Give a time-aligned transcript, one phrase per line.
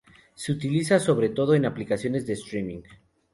[0.33, 2.81] Se utiliza sobre todo en aplicaciones de "Streaming".